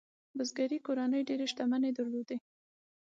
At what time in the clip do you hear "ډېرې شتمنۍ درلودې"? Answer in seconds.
1.29-2.37